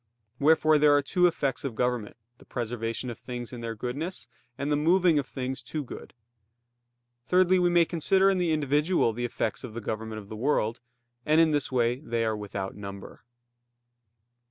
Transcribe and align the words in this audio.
Wherefore 0.39 0.79
there 0.79 0.97
are 0.97 1.03
two 1.03 1.27
effects 1.27 1.63
of 1.63 1.75
government, 1.75 2.17
the 2.39 2.43
preservation 2.45 3.11
of 3.11 3.19
things 3.19 3.53
in 3.53 3.61
their 3.61 3.75
goodness, 3.75 4.27
and 4.57 4.71
the 4.71 4.75
moving 4.75 5.19
of 5.19 5.27
things 5.27 5.61
to 5.61 5.83
good. 5.83 6.15
Thirdly, 7.27 7.59
we 7.59 7.69
may 7.69 7.85
consider 7.85 8.27
in 8.27 8.39
the 8.39 8.51
individual 8.51 9.13
the 9.13 9.25
effects 9.25 9.63
of 9.63 9.75
the 9.75 9.79
government 9.79 10.17
of 10.17 10.27
the 10.27 10.35
world; 10.35 10.79
and 11.23 11.39
in 11.39 11.51
this 11.51 11.71
way 11.71 11.99
they 11.99 12.25
are 12.25 12.35
without 12.35 12.75
number. 12.75 13.21